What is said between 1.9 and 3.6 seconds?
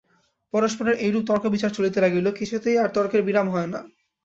লাগিল, কিছুতেই আর তর্কের বিরাম